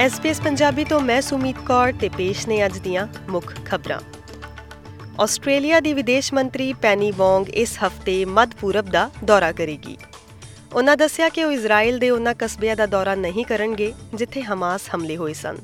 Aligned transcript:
SPS 0.00 0.40
Punjabi 0.40 0.84
ਤੋਂ 0.84 1.00
ਮੈਂ 1.00 1.20
ਸੁਮੀਤ 1.22 1.56
ਕੌਰ 1.58 1.92
ਤੇ 1.92 2.08
ਪੇਸ਼ 2.08 2.48
ਨੇ 2.48 2.66
ਅੱਜ 2.66 2.78
ਦੀਆਂ 2.78 3.06
ਮੁੱਖ 3.28 3.54
ਖਬਰਾਂ। 3.66 4.00
ਆਸਟ੍ਰੇਲੀਆ 5.20 5.80
ਦੀ 5.80 5.92
ਵਿਦੇਸ਼ 5.92 6.34
ਮੰਤਰੀ 6.34 6.72
ਪੈਨੀ 6.72 7.10
ਵੋਂਗ 7.10 7.48
ਇਸ 7.48 7.78
ਹਫ਼ਤੇ 7.86 8.24
ਮੱਧ 8.24 8.54
ਪੂਰਬ 8.60 8.86
ਦਾ 8.86 9.10
ਦੌਰਾ 9.24 9.52
ਕਰੇਗੀ। 9.52 9.96
ਉਹਨਾਂ 10.74 10.96
ਦੱਸਿਆ 10.96 11.28
ਕਿ 11.28 11.44
ਉਹ 11.44 11.52
ਇਜ਼ਰਾਈਲ 11.52 11.98
ਦੇ 11.98 12.10
ਉਹਨਾਂ 12.10 12.34
ਕਸਬਿਆਂ 12.38 12.76
ਦਾ 12.76 12.86
ਦੌਰਾ 12.86 13.14
ਨਹੀਂ 13.14 13.44
ਕਰਨਗੇ, 13.44 13.92
ਜਿੱਥੇ 14.14 14.42
ਹਮਾਸ 14.42 14.82
ਹਮਲੇ 14.94 15.16
ਹੋਏ 15.16 15.32
ਸਨ। 15.32 15.58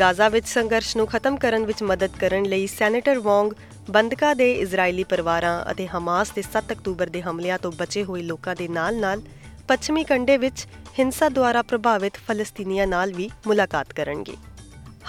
ਗਾਜ਼ਾ 0.00 0.28
ਵਿੱਚ 0.28 0.46
ਸੰਘਰਸ਼ 0.46 0.96
ਨੂੰ 0.96 1.06
ਖਤਮ 1.06 1.36
ਕਰਨ 1.36 1.64
ਵਿੱਚ 1.64 1.82
ਮਦਦ 1.82 2.10
ਕਰਨ 2.20 2.44
ਲਈ 2.44 2.66
ਸੈਨੇਟਰ 2.66 3.18
ਵੋਂਗ 3.18 3.52
ਬੰਦਕਾ 3.90 4.34
ਦੇ 4.34 4.52
ਇਜ਼ਰਾਈਲੀ 4.52 5.04
ਪਰਿਵਾਰਾਂ 5.04 5.70
ਅਤੇ 5.70 5.86
ਹਮਾਸ 5.86 6.30
ਦੇ 6.30 6.42
7 6.42 6.72
ਅਕਤੂਬਰ 6.72 7.06
ਦੇ 7.06 7.22
ਹਮਲਿਆਂ 7.22 7.58
ਤੋਂ 7.58 7.72
ਬਚੇ 7.72 8.04
ਹੋਏ 8.04 8.22
ਲੋਕਾਂ 8.22 8.56
ਦੇ 8.56 8.68
ਨਾਲ-ਨਾਲ 8.68 9.22
ਪੱਛਮੀ 9.68 10.04
ਕੰਡੇ 10.04 10.36
ਵਿੱਚ 10.36 10.66
ਹਿੰਸਾ 10.98 11.28
ਦੁਆਰਾ 11.28 11.62
ਪ੍ਰਭਾਵਿਤ 11.62 12.14
ਫਲਸਤੀਨੀਆਂ 12.14 12.86
ਨਾਲ 12.86 13.12
ਵੀ 13.12 13.30
ਮੁਲਾਕਾਤ 13.46 13.92
ਕਰਨਗੇ। 13.92 14.36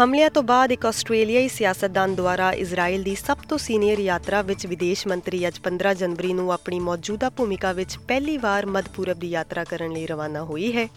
ਹਮਲਿਆਂ 0.03 0.29
ਤੋਂ 0.29 0.43
ਬਾਅਦ 0.43 0.71
ਇੱਕ 0.71 0.85
ਆਸਟ੍ਰੇਲੀਆਈ 0.85 1.47
ਸਿਆਸਤਦਾਨ 1.47 2.15
ਦੁਆਰਾ 2.15 2.53
ਇਜ਼ਰਾਈਲ 2.53 3.03
ਦੀ 3.03 3.15
ਸਭ 3.15 3.37
ਤੋਂ 3.37 3.57
ਸੀਨੀਅਰ 3.57 3.99
ਯਾਤਰਾ 3.99 4.41
ਵਿੱਚ 4.41 4.67
ਵਿਦੇਸ਼ 4.67 5.07
ਮੰਤਰੀ 5.07 5.47
ਅੱਜ 5.47 5.59
15 5.63 5.93
ਜਨਵਰੀ 5.93 6.33
ਨੂੰ 6.33 6.53
ਆਪਣੀ 6.53 6.79
ਮੌਜੂਦਾ 6.79 7.29
ਭੂਮਿਕਾ 7.29 7.71
ਵਿੱਚ 7.71 7.97
ਪਹਿਲੀ 7.97 8.37
ਵਾਰ 8.37 8.65
ਮੱਧ-ਪੂਰਬ 8.65 9.19
ਦੀ 9.19 9.29
ਯਾਤਰਾ 9.29 9.63
ਕਰਨ 9.63 9.91
ਲਈ 9.91 10.05
ਰਵਾਨਾ 10.05 10.43
ਹੋਈ 10.43 10.77
ਹੈ। 10.77 10.87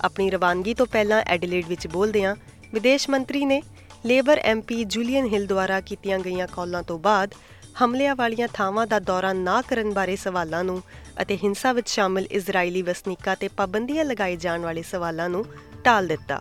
ਆਪਣੀ 0.00 0.30
ਰਵਾਨਗੀ 0.30 0.74
ਤੋਂ 0.74 0.86
ਪਹਿਲਾਂ 0.86 1.22
ਐਡੀਲੇਡ 1.22 1.66
ਵਿੱਚ 1.66 1.86
ਬੋਲਦਿਆਂ 1.86 2.36
ਵਿਦੇਸ਼ 2.74 3.10
ਮੰਤਰੀ 3.10 3.44
ਨੇ 3.44 3.62
ਲੇਬਰ 4.06 4.38
ਐਮਪੀ 4.38 4.84
ਜੂਲੀਅਨ 4.84 5.26
ਹਿਲ 5.26 5.46
ਦੁਆਰਾ 5.46 5.80
ਕੀਤੀਆਂ 5.80 6.18
ਗਈਆਂ 6.18 6.46
ਕਾਲਾਂ 6.46 6.82
ਤੋਂ 6.82 6.98
ਬਾਅਦ 6.98 7.34
ਹਮਲਿਆਂ 7.84 8.14
ਵਾਲੀਆਂ 8.16 8.48
ਥਾਵਾਂ 8.54 8.86
ਦਾ 8.86 8.98
ਦੌਰਾ 8.98 9.32
ਨਾ 9.32 9.62
ਕਰਨ 9.62 9.92
ਬਾਰੇ 9.92 10.16
ਸਵਾਲਾਂ 10.16 10.62
ਨੂੰ 10.64 10.82
ਅਤੇ 11.22 11.36
ਹਿੰਸਾ 11.36 11.72
ਵਿੱਚ 11.72 11.88
ਸ਼ਾਮਲ 11.88 12.24
ਇਜ਼ਰਾਈਲੀ 12.30 12.82
ਵਸਨੀਕਾਂ 12.82 13.36
ਤੇ 13.36 13.48
ਪਾਬੰਦੀਆਂ 13.48 14.04
ਲਗਾਏ 14.04 14.36
ਜਾਣ 14.36 14.60
ਵਾਲੇ 14.60 14.82
ਸਵਾਲਾਂ 14.82 15.28
ਨੂੰ 15.28 15.44
ਟਾਲ 15.84 16.06
ਦਿੱਤਾ। 16.06 16.40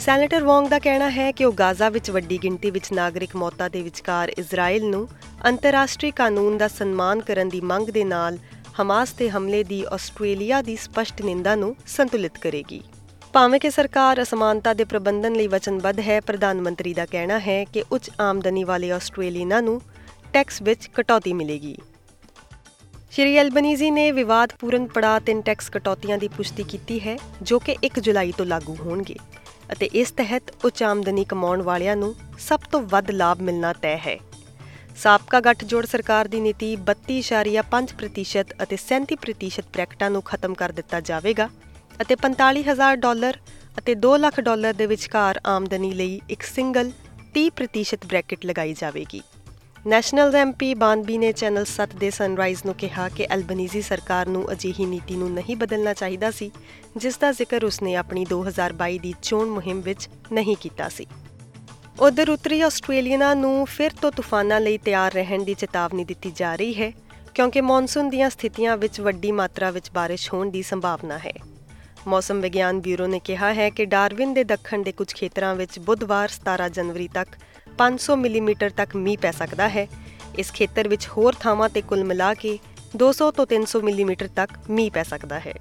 ਸੈਨੇਟਰ 0.00 0.44
ਵੋਂਗ 0.44 0.66
ਦਾ 0.68 0.78
ਕਹਿਣਾ 0.78 1.10
ਹੈ 1.10 1.30
ਕਿ 1.32 1.44
ਉਹ 1.44 1.52
ਗਾਜ਼ਾ 1.52 1.88
ਵਿੱਚ 1.88 2.10
ਵੱਡੀ 2.10 2.38
ਗਿਣਤੀ 2.38 2.70
ਵਿੱਚ 2.70 2.92
ਨਾਗਰਿਕ 2.92 3.36
ਮੌਤਾਂ 3.36 3.70
ਦੇ 3.70 3.82
ਵਿਚਕਾਰ 3.82 4.28
ਇਜ਼ਰਾਈਲ 4.28 4.84
ਨੂੰ 4.84 5.08
ਅੰਤਰਰਾਸ਼ਟਰੀ 5.46 6.10
ਕਾਨੂੰਨ 6.10 6.58
ਦਾ 6.58 6.68
ਸਨਮਾਨ 6.68 7.20
ਕਰਨ 7.20 7.48
ਦੀ 7.48 7.60
ਮੰਗ 7.60 7.88
ਦੇ 7.88 8.04
ਨਾਲ 8.04 8.38
ਹਮਾਸ 8.80 9.12
ਤੇ 9.12 9.30
ਹਮਲੇ 9.30 9.62
ਦੀ 9.64 9.84
ਆਸਟ੍ਰੇਲੀਆ 9.90 10.62
ਦੀ 10.62 10.76
ਸਪਸ਼ਟ 10.76 11.22
ਨਿੰਦਾ 11.22 11.54
ਨੂੰ 11.54 11.76
ਸੰਤੁਲਿਤ 11.86 12.38
ਕਰੇਗੀ। 12.38 12.82
ਭਾਵੇਂ 13.32 13.60
ਕਿ 13.60 13.70
ਸਰਕਾਰ 13.70 14.22
ਅਸਮਾਨਤਾ 14.22 14.74
ਦੇ 14.74 14.84
ਪ੍ਰਬੰਧਨ 14.84 15.32
ਲਈ 15.32 15.46
ਵਚਨਬੱਧ 15.46 16.00
ਹੈ, 16.00 16.20
ਪ੍ਰਧਾਨ 16.20 16.60
ਮੰਤਰੀ 16.60 16.94
ਦਾ 16.94 17.06
ਕਹਿਣਾ 17.06 17.38
ਹੈ 17.38 17.64
ਕਿ 17.64 17.84
ਉੱਚ 17.92 18.10
ਆਮਦਨੀ 18.20 18.64
ਵਾਲੇ 18.64 18.90
ਆਸਟ੍ਰੇਲੀਅਨਾਂ 18.92 19.62
ਨੂੰ 19.62 19.80
ਟੈਕਸ 20.32 20.60
ਵਿੱਚ 20.62 20.88
ਕਟੌਤੀ 20.94 21.32
ਮਿਲੇਗੀ। 21.32 21.76
ਸ਼੍ਰੀ 23.12 23.36
ਐਲਬਨੀਜ਼ੀ 23.36 23.90
ਨੇ 23.90 24.10
ਵਿਵਾਦਪੂਰਨ 24.12 24.86
ਪੜਾ 24.86 25.18
ਤਿੰਨ 25.18 25.40
ਟੈਕਸ 25.42 25.70
ਕਟੌਤੀਆਂ 25.70 26.18
ਦੀ 26.18 26.28
ਪੁਸ਼ਟੀ 26.28 26.62
ਕੀਤੀ 26.62 27.00
ਹੈ, 27.00 27.16
ਜੋ 27.42 27.58
ਕਿ 27.58 27.76
1 27.84 28.00
ਜੁਲਾਈ 28.00 28.32
ਤੋਂ 28.32 28.46
ਲਾਗੂ 28.46 28.76
ਹੋਣਗੇ 28.76 29.16
ਅਤੇ 29.72 29.88
ਇਸ 29.92 30.10
ਤਹਿਤ 30.12 30.52
ਉੱਚ 30.64 30.82
ਆਮਦਨੀ 30.82 31.24
ਕਮਾਉਣ 31.24 31.62
ਵਾਲਿਆਂ 31.62 31.96
ਨੂੰ 31.96 32.14
ਸਭ 32.38 32.60
ਤੋਂ 32.70 32.80
ਵੱਧ 32.82 33.10
ਲਾਭ 33.10 33.40
ਮਿਲਣਾ 33.42 33.72
ਤੈਅ 33.72 33.98
ਹੈ। 34.06 34.16
ਸਾਬਕਾ 34.96 35.40
ਗੱਠਜੋੜ 35.40 35.84
ਸਰਕਾਰ 35.86 36.28
ਦੀ 36.28 36.40
ਨੀਤੀ 36.40 36.74
32.5% 36.84 38.54
ਅਤੇ 38.62 38.76
37% 38.84 39.68
ਬ੍ਰੈਕਟਾਂ 39.72 40.10
ਨੂੰ 40.10 40.22
ਖਤਮ 40.22 40.54
ਕਰ 40.54 40.72
ਦਿੱਤਾ 40.72 41.00
ਜਾਵੇਗਾ 41.00 41.48
ਅਤੇ 42.00 42.16
45000 42.18 42.96
ਡਾਲਰ 42.98 43.38
ਅਤੇ 43.78 43.94
2 44.04 44.14
ਲੱਖ 44.18 44.40
ਡਾਲਰ 44.40 44.72
ਦੇ 44.74 44.86
ਵਿਚਕਾਰ 44.86 45.40
ਆਮਦਨੀ 45.46 45.92
ਲਈ 45.94 46.20
ਇੱਕ 46.30 46.42
ਸਿੰਗਲ 46.44 46.90
30% 47.34 48.06
ਬ੍ਰੈਕਟ 48.06 48.46
ਲਗਾਈ 48.46 48.74
ਜਾਵੇਗੀ। 48.74 49.22
ਨੈਸ਼ਨਲ 49.87 50.35
ਐਮਪੀ 50.35 50.73
ਬਾਨਬੀ 50.73 51.17
ਨੇ 51.17 51.31
ਚੈਨਲ 51.31 51.65
7 51.69 51.95
ਦੇ 51.99 52.09
ਸਨਰਾਈਜ਼ 52.09 52.59
ਨੂੰ 52.65 52.73
ਕਿਹਾ 52.75 53.07
ਕਿ 53.09 53.25
ਐਲਬਨੀਜ਼ੀ 53.29 53.81
ਸਰਕਾਰ 53.81 54.27
ਨੂੰ 54.27 54.45
ਅਜਿਹੀ 54.51 54.85
ਨੀਤੀ 54.85 55.15
ਨੂੰ 55.15 55.31
ਨਹੀਂ 55.31 55.55
ਬਦਲਣਾ 55.57 55.93
ਚਾਹੀਦਾ 55.93 56.31
ਸੀ 56.31 56.49
ਜਿਸ 56.97 57.17
ਦਾ 57.17 57.31
ਜ਼ਿਕਰ 57.31 57.63
ਉਸਨੇ 57.63 57.95
ਆਪਣੀ 57.95 58.25
2022 58.33 58.97
ਦੀ 58.99 59.13
ਚੋਣ 59.21 59.49
ਮੁਹਿੰਮ 59.49 59.81
ਵਿੱਚ 59.81 60.07
ਨਹੀਂ 60.31 60.55
ਕੀਤਾ 60.61 60.89
ਸੀ 60.89 61.07
ਉਧਰ 61.99 62.29
ਉੱਤਰੀ 62.29 62.61
ਆਸਟ੍ਰੇਲੀਆਨਾਂ 62.61 63.35
ਨੂੰ 63.35 63.65
ਫਿਰ 63.65 63.93
ਤੋਂ 64.01 64.11
ਤੂਫਾਨਾਂ 64.11 64.61
ਲਈ 64.61 64.77
ਤਿਆਰ 64.77 65.13
ਰਹਿਣ 65.13 65.43
ਦੀ 65.43 65.53
ਚੇਤਾਵਨੀ 65.53 66.03
ਦਿੱਤੀ 66.03 66.31
ਜਾ 66.31 66.55
ਰਹੀ 66.55 66.73
ਹੈ 66.75 66.91
ਕਿਉਂਕਿ 67.35 67.61
ਮੌਨਸੂਨ 67.61 68.09
ਦੀਆਂ 68.09 68.29
ਸਥਿਤੀਆਂ 68.29 68.77
ਵਿੱਚ 68.77 69.01
ਵੱਡੀ 69.01 69.31
ਮਾਤਰਾ 69.31 69.71
ਵਿੱਚ 69.71 69.89
بارش 69.89 70.29
ਹੋਣ 70.33 70.49
ਦੀ 70.49 70.61
ਸੰਭਾਵਨਾ 70.63 71.17
ਹੈ 71.17 71.33
ਮੌਸਮ 72.07 72.41
ਵਿਗਿਆਨ 72.41 72.79
ਬਿਊਰੋ 72.79 73.07
ਨੇ 73.07 73.19
ਕਿਹਾ 73.19 73.53
ਹੈ 73.53 73.69
ਕਿ 73.69 73.85
ਡਾਰਵਿਨ 73.85 74.33
ਦੇ 74.33 74.43
ਦੱਖਣ 74.43 74.83
ਦੇ 74.83 74.91
ਕੁਝ 74.91 75.13
ਖੇਤਰਾਂ 75.13 75.55
ਵਿੱਚ 75.55 75.79
ਬੁੱਧਵਾਰ 75.79 76.29
17 76.39 76.69
ਜਨਵਰੀ 76.69 77.07
ਤੱਕ 77.07 77.35
500 77.78 78.16
ਮਿਲੀਮੀਟਰ 78.16 78.70
ਤੱਕ 78.76 78.96
ਮੀਂਹ 78.96 79.18
ਪੈ 79.18 79.30
ਸਕਦਾ 79.30 79.68
ਹੈ। 79.68 79.86
ਇਸ 80.38 80.52
ਖੇਤਰ 80.52 80.88
ਵਿੱਚ 80.88 81.08
ਹੋਰ 81.08 81.34
ਥਾਵਾਂ 81.40 81.68
ਤੇ 81.68 81.80
ਕੁੱਲ 81.80 82.04
ਮਿਲਾ 82.04 82.34
ਕੇ 82.34 82.58
200 82.96 83.30
ਤੋਂ 83.30 83.46
300 83.46 83.82
ਮਿਲੀਮੀਟਰ 83.82 84.28
ਤੱਕ 84.36 84.50
ਮੀਂਹ 84.70 84.90
ਪੈ 84.90 85.02
ਸਕਦਾ 85.02 85.38
ਹੈ। 85.38 85.54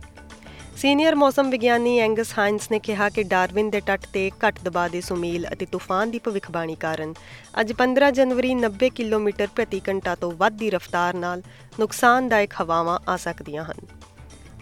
ਸੀਨੀਅਰ 0.78 1.16
ਮੌਸਮ 1.16 1.50
ਵਿਗਿਆਨੀ 1.50 1.98
ਐਂਗਸ 2.00 2.34
ਹਾਈਨਸ 2.38 2.72
ਨੇ 2.72 2.80
ਕਿਹਾ 2.80 3.10
ਕਿ 3.10 3.24
ਡਾਰਵਿਨ 3.24 3.70
ਦੇ 3.70 3.82
ਤੱਟ 3.82 4.06
ਤੇ 4.14 4.32
ਘੱਟ 4.46 4.60
ਦਬਾਅ 4.64 4.90
ਦੇ 4.90 5.02
ਸੁਮੇਲ 5.02 5.48
ਅਤੇ 5.54 5.66
ਤੂਫਾਨ 5.66 6.12
ਦੀ 6.12 6.20
ਭਵਿੱਖਬਾਣੀ 6.20 6.76
ਕਾਰਨ 6.76 7.14
ਅੱਜ 7.60 7.74
15 7.78 8.12
ਜਨਵਰੀ 8.12 8.56
90 8.56 8.90
ਕਿਲੋਮੀਟਰ 8.96 9.48
ਪ੍ਰਤੀ 9.56 9.82
ਘੰਟਾ 9.90 10.16
ਤੋਂ 10.16 10.32
ਵੱਧ 10.32 10.58
ਦੀ 10.58 10.70
ਰਫ਼ਤਾਰ 10.70 11.14
ਨਾਲ 11.14 11.42
ਨੁਕਸਾਨਦਾਇਕ 11.80 12.54
ਹਵਾਵਾਂ 12.62 13.00
ਆ 13.08 13.18
ਸਕਦੀਆਂ 13.18 13.64
ਹਨ। 13.64 13.97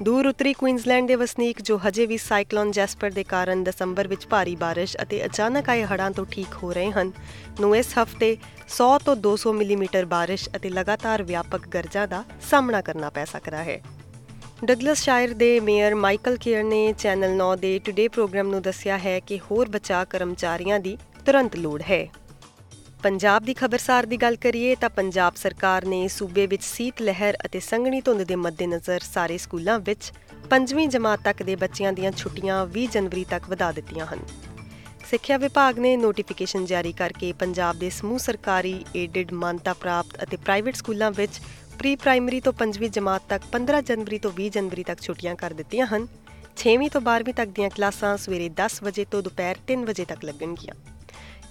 ਦੂਰ 0.02 0.26
ਉੱਤਰੀ 0.26 0.52
ਕੁਈਨਜ਼ਲੈਂਡ 0.52 1.08
ਦੇ 1.08 1.14
ਵਸਨੀਕ 1.14 1.60
ਜੋ 1.62 1.78
ਹਜੇ 1.78 2.06
ਵੀ 2.06 2.16
ਸਾਈਕਲੋਨ 2.18 2.70
ਜੈਸਪਰ 2.70 3.10
ਦੇ 3.10 3.24
ਕਾਰਨ 3.24 3.64
ਦਸੰਬਰ 3.64 4.08
ਵਿੱਚ 4.08 4.26
ਭਾਰੀ 4.26 4.56
بارش 4.56 4.96
ਅਤੇ 5.02 5.24
ਅਚਾਨਕ 5.26 5.68
ਆਏ 5.68 5.84
ਹੜ੍ਹਾਂ 5.84 6.10
ਤੋਂ 6.10 6.24
ਠੀਕ 6.30 6.54
ਹੋ 6.62 6.72
ਰਹੇ 6.72 6.90
ਹਨ 6.90 7.10
ਨੂੰ 7.60 7.76
ਇਸ 7.76 7.92
ਹਫਤੇ 7.98 8.36
100 8.68 8.90
ਤੋਂ 9.04 9.16
200 9.26 9.52
ਮਿਲੀਮੀਟਰ 9.54 10.04
بارش 10.04 10.48
ਅਤੇ 10.56 10.70
ਲਗਾਤਾਰ 10.70 11.22
ਵਿਆਪਕ 11.22 11.68
ਗਰਜਾਂ 11.68 12.06
ਦਾ 12.08 12.24
ਸਾਹਮਣਾ 12.50 12.80
ਕਰਨਾ 12.80 13.10
ਪੈ 13.10 13.24
ਸਕਦਾ 13.24 13.62
ਹੈ 13.62 13.80
ਡਗਲਸ 14.64 15.02
ਸ਼ਾਇਰ 15.02 15.34
ਦੇ 15.34 15.58
ਮੇਅਰ 15.60 15.94
ਮਾਈਕਲ 15.96 16.36
ਕੇਅਰ 16.36 16.64
ਨੇ 16.64 16.92
ਚੈਨਲ 16.92 17.36
9 17.36 17.54
ਦੇ 17.60 17.78
ਟੁਡੇ 17.78 18.08
ਪ੍ਰੋਗਰਾਮ 18.08 18.48
ਨੂੰ 18.50 18.62
ਦੱਸਿਆ 18.62 18.98
ਹੈ 18.98 19.18
ਕਿ 19.20 19.38
ਹੋਰ 19.50 19.68
ਬਚਾਅ 19.68 20.04
ਕਰਮਚਾਰੀਆਂ 20.04 20.80
ਦੀ 20.80 20.96
ਤੁਰੰਤ 21.26 21.56
ਲੋੜ 21.56 21.80
ਹੈ 21.82 22.06
ਪੰਜਾਬ 23.05 23.43
ਦੀ 23.43 23.53
ਖਬਰਸਾਰ 23.53 24.05
ਦੀ 24.05 24.17
ਗੱਲ 24.17 24.35
ਕਰੀਏ 24.35 24.75
ਤਾਂ 24.75 24.89
ਪੰਜਾਬ 24.89 25.35
ਸਰਕਾਰ 25.35 25.85
ਨੇ 25.85 26.07
ਸੂਬੇ 26.07 26.45
ਵਿੱਚ 26.47 26.61
ਸੀਤ 26.63 27.01
ਲਹਿਰ 27.01 27.35
ਅਤੇ 27.45 27.59
ਸੰਘਣੀ 27.59 27.99
ਧੁੰਦ 28.01 28.21
ਦੇ 28.21 28.35
ਮੱਦੇਨਜ਼ਰ 28.35 28.99
ਸਾਰੇ 28.99 29.37
ਸਕੂਲਾਂ 29.37 29.77
ਵਿੱਚ 29.79 30.11
5ਵੀਂ 30.53 30.87
ਜਮਾਤ 30.87 31.19
ਤੱਕ 31.23 31.43
ਦੇ 31.43 31.55
ਬੱਚਿਆਂ 31.63 31.91
ਦੀਆਂ 31.93 32.11
ਛੁੱਟੀਆਂ 32.11 32.55
20 32.77 32.87
ਜਨਵਰੀ 32.93 33.23
ਤੱਕ 33.25 33.49
ਵਧਾ 33.49 33.71
ਦਿੱਤੀਆਂ 33.71 34.05
ਹਨ। 34.05 34.23
ਸਿੱਖਿਆ 35.09 35.37
ਵਿਭਾਗ 35.37 35.79
ਨੇ 35.79 35.95
ਨੋਟੀਫਿਕੇਸ਼ਨ 35.97 36.65
ਜਾਰੀ 36.65 36.93
ਕਰਕੇ 36.93 37.31
ਪੰਜਾਬ 37.33 37.77
ਦੇ 37.79 37.89
ਸਮੂਹ 37.89 38.17
ਸਰਕਾਰੀ 38.19 38.73
ਏਡਡ 38.95 39.33
ਮਾਨਤਾ 39.43 39.73
ਪ੍ਰਾਪਤ 39.83 40.23
ਅਤੇ 40.23 40.37
ਪ੍ਰਾਈਵੇਟ 40.37 40.75
ਸਕੂਲਾਂ 40.75 41.11
ਵਿੱਚ 41.11 41.39
ਪ੍ਰੀ 41.77 41.95
ਪ੍ਰਾਇਮਰੀ 41.97 42.41
ਤੋਂ 42.41 42.53
5ਵੀਂ 42.63 42.89
ਜਮਾਤ 42.89 43.29
ਤੱਕ 43.29 43.47
15 43.51 43.83
ਜਨਵਰੀ 43.91 44.19
ਤੋਂ 44.19 44.31
20 44.41 44.49
ਜਨਵਰੀ 44.57 44.83
ਤੱਕ 44.83 45.01
ਛੁੱਟੀਆਂ 45.01 45.35
ਕਰ 45.35 45.59
ਦਿੱਤੀਆਂ 45.61 45.89
ਹਨ। 45.93 46.09
6ਵੀਂ 46.57 46.89
ਤੋਂ 46.89 47.01
12ਵੀਂ 47.03 47.37
ਤੱਕ 47.43 47.55
ਦੀਆਂ 47.55 47.69
ਕਲਾਸਾਂ 47.69 48.17
ਸਵੇਰੇ 48.17 48.51
10 48.59 48.81
ਵਜੇ 48.83 49.09
ਤੋਂ 49.11 49.23
ਦੁਪਹਿਰ 49.23 49.63
3 49.71 49.87
ਵਜੇ 49.87 50.05
ਤੱਕ 50.05 50.25
ਲੱਗਣਗੀਆਂ। 50.25 50.75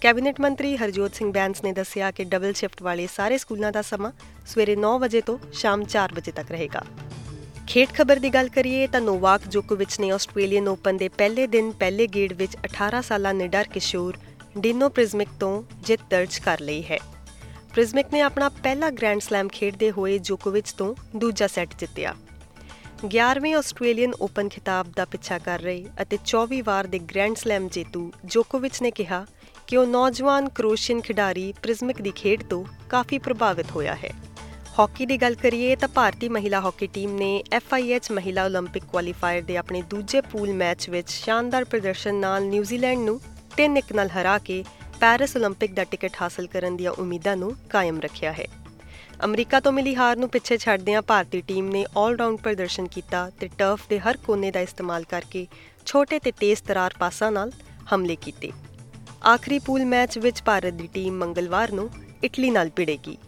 ਕੈਬਨਿਟ 0.05 0.41
ਮੰਤਰੀ 0.41 0.77
ਹਰਜੋਤ 0.77 1.15
ਸਿੰਘ 1.15 1.33
ਬੈਂਸ 1.33 1.63
ਨੇ 1.65 1.73
ਦੱਸਿਆ 1.73 2.11
ਕਿ 2.11 2.25
ਡਬਲ 2.25 2.53
ਸ਼ਿਫਟ 2.53 2.83
ਵਾਲੇ 2.83 3.07
ਸਾਰੇ 3.17 3.39
ਸਕੂਲਾਂ 3.39 3.71
ਦਾ 3.73 3.83
ਸਮਾਂ 3.83 4.11
ਸਵੇਰੇ 4.47 4.77
9 4.77 4.89
ਵਜੇ 5.01 5.21
ਤੋਂ 5.21 5.39
ਸ਼ਾਮ 5.53 5.85
4 5.85 6.13
ਵਜੇ 6.15 6.33
ਤੱਕ 6.33 6.51
ਰਹੇਗਾ। 6.51 6.83
ਖੇਡ 7.67 7.89
ਖਬਰ 7.95 8.19
ਦੀ 8.19 8.31
ਗੱਲ 8.31 8.49
ਕਰੀਏ 8.49 8.87
ਤਾਂ 8.87 9.01
ਨੋਵਾਕ 9.01 9.47
ਜੋਕੋਵਿਚ 9.49 10.01
ਨੇ 10.01 10.11
ਆਸਟ੍ਰੇਲੀਅਨ 10.11 10.69
ਓਪਨ 10.69 10.97
ਦੇ 10.97 11.09
ਪਹਿਲੇ 11.09 11.47
ਦਿਨ 11.47 11.71
ਪਹਿਲੇ 11.71 12.07
ਗੇੜ 12.07 12.33
ਵਿੱਚ 12.33 12.57
18 12.67 13.01
ਸਾਲਾ 13.03 13.33
ਨਿਡਰ 13.33 13.65
ਕਿਸ਼ੋਰ 13.65 14.19
ਡਿਨੋ 14.59 14.89
ਪ੍ਰਿਜ਼ਮਿਕ 14.89 15.29
ਤੋਂ 15.41 15.63
ਜਿੱਤ 15.85 16.01
ਦਰਜ 16.11 16.39
ਕਰ 16.39 16.61
ਲਈ 16.61 16.83
ਹੈ। 16.91 16.99
ਪ੍ਰਿਜ਼ਮਿਕ 17.75 18.07
ਨੇ 18.13 18.21
ਆਪਣਾ 18.21 18.49
ਪਹਿਲਾ 18.49 18.91
ਗ੍ਰੈਂਡ 18.91 19.21
ਸਲੈਮ 19.21 19.49
ਖੇਡਦੇ 19.49 19.91
ਹੋਏ 19.91 20.19
ਜੋਕੋਵਿਚ 20.19 20.73
ਤੋਂ 20.73 20.95
ਦੂਜਾ 21.17 21.47
ਸੈੱਟ 21.47 21.75
ਜਿੱਤਿਆ। 21.79 22.15
11ਵੇਂ 23.07 23.55
ਆਸਟ੍ਰੇਲੀਅਨ 23.55 24.13
ਓਪਨ 24.21 24.49
ਖਿਤਾਬ 24.49 24.93
ਦਾ 24.97 25.05
ਪਿੱਛਾ 25.05 25.39
ਕਰ 25.39 25.61
ਰਹੀ 25.61 25.87
ਅਤੇ 26.03 26.19
24 26.27 26.61
ਵਾਰ 26.61 26.87
ਦੇ 26.87 26.99
ਗ੍ਰੈਂਡ 26.99 27.37
ਸਲੈਮ 27.37 27.69
ਜੇਤੂ 27.69 28.13
ਜੋਕੋਵਿਚ 28.25 28.83
ਨੇ 28.83 28.91
ਕਿਹਾ 28.91 29.27
ਕਿ 29.67 29.77
ਉਹ 29.77 29.87
ਨੌਜਵਾਨ 29.87 30.49
ਕਰੋਸ਼ੀਅਨ 30.49 31.01
ਖਿਡਾਰੀ 31.01 31.53
ਪ੍ਰਿਜ਼ਮਿਕ 31.63 32.03
ਦੀ 32.03 32.11
ਖੇਡ 32.11 32.43
ਤੋਂ 32.43 32.65
ਕਾਫੀ 32.89 33.19
ਪ੍ਰਭਾਵਿਤ 33.19 33.71
ਹੋਇਆ 33.71 33.95
ਹੈ। 33.95 34.11
ਹਾਕੀ 34.79 35.07
ਦੀ 35.07 35.17
ਗੱਲ 35.17 35.35
ਕਰੀਏ 35.35 35.77
ਤਾਂ 35.77 35.89
ਭਾਰਤੀ 35.89 36.29
ਮਹਿਲਾ 36.29 36.61
ਹਾਕੀ 36.61 36.87
ਟੀਮ 36.87 37.15
ਨੇ 37.17 37.43
FIH 37.57 38.13
ਮਹਿਲਾ 38.13 38.47
올림픽 38.47 38.87
ਕੁਆਲੀਫਾਇਰ 38.93 39.43
ਦੇ 39.43 39.57
ਆਪਣੇ 39.57 39.83
ਦੂਜੇ 39.83 40.21
ਪੂਲ 40.21 40.53
ਮੈਚ 40.53 40.91
ਵਿੱਚ 40.91 41.11
ਸ਼ਾਨਦਾਰ 41.11 41.65
ਪ੍ਰਦਰਸ਼ਨ 41.65 42.15
ਨਾਲ 42.15 42.43
ਨਿਊਜ਼ੀਲੈਂਡ 42.43 43.01
ਨੂੰ 43.01 43.21
3-1 43.57 43.95
ਨਾਲ 43.95 44.09
ਹਰਾ 44.09 44.39
ਕੇ 44.39 44.65
ਪੈਰਿਸ 45.01 45.37
올림픽 45.37 45.75
ਦਾ 45.75 45.85
ਟਿਕਟ 45.85 46.13
ਹਾਸਲ 46.23 46.47
ਕਰਨ 46.47 46.77
ਦੀਆਂ 46.77 46.93
ਉਮੀਦਾਂ 46.93 47.37
ਨੂੰ 47.37 47.57
ਕਾਇਮ 47.71 48.01
ਰੱਖਿਆ 48.01 48.33
ਹੈ। 48.33 48.47
ਅਮਰੀਕਾ 49.25 49.61
ਤੋਂ 49.61 49.73
ਮਿਲੀ 49.73 49.95
ਹਾਰ 49.97 50.17
ਨੂੰ 50.17 50.29
ਪਿੱਛੇ 50.29 50.57
ਛੱਡਦਿਆਂ 50.57 51.03
ਭਾਰਤੀ 51.03 51.41
ਟੀਮ 51.41 51.69
ਨੇ 51.69 51.85
올-ਰਾਊਂਡ 51.85 52.39
ਪ੍ਰਦਰਸ਼ਨ 52.39 52.87
ਕੀਤਾ 52.87 53.31
ਤੇ 53.41 53.49
ਟਰਫ 53.59 53.89
ਦੇ 53.89 53.99
ਹਰ 54.01 54.17
ਕੋਨੇ 54.17 54.51
ਦਾ 54.51 54.61
ਇਸਤੇਮਾਲ 54.61 55.05
ਕਰਕੇ 55.05 55.47
ਛੋਟੇ 55.87 56.19
ਤੇ 56.19 56.31
ਤੇਜ਼ 56.31 56.63
ਤਰਾਰ 56.63 56.95
ਪਾਸਾਂ 56.99 57.33
ਨਾਲ 57.33 57.53
ਹਮਲੇ 57.95 58.17
ਕੀਤੇ। 58.17 58.53
ਆਖਰੀ 59.27 59.59
ਪੂਲ 59.59 59.85
ਮੈਚ 59.85 60.19
ਵਿੱਚ 60.19 60.43
ਭਾਰਤ 60.43 60.73
ਦੀ 60.73 60.89
ਟੀਮ 60.95 61.15
ਮੰਗਲਵਾਰ 61.15 61.73
ਨੂੰ 61.73 61.91
ਇਟਲੀ 62.25 62.51
ਨਾਲ 62.51 62.71
ਭਿੜੇਗੀ। 62.77 63.19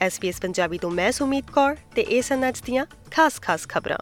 ਐਸਪੀਐਸ 0.00 0.40
ਪੰਜਾਬੀ 0.40 0.78
ਤੋਂ 0.78 0.90
ਮੈਂ 0.90 1.12
ਸੁਮੀਤ 1.12 1.50
ਕੌਰ 1.50 1.76
ਤੇ 1.94 2.02
ਇਹ 2.02 2.22
ਸਨ 2.22 2.48
ਅੱਜ 2.48 2.60
ਦੀਆਂ 2.60 2.86
ਖਾਸ-ਖਾਸ 3.10 3.68
ਖਬਰਾਂ। 3.68 3.98